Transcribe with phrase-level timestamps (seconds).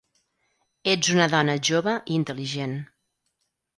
[0.93, 2.77] Ets una dona jove i intel·ligent.